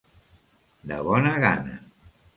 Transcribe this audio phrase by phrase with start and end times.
[0.91, 1.79] De bona gana.